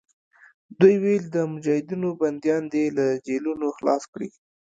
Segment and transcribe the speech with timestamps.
[0.79, 4.29] دوی ویل د مجاهدینو بندیان دې له جېلونو خلاص کړي.